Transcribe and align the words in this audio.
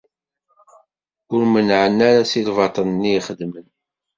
Ur 1.33 1.41
mennɛen 1.53 1.99
ara 2.09 2.23
si 2.31 2.41
lbaṭel-nni 2.47 3.11
i 3.17 3.21
xedmen. 3.27 3.67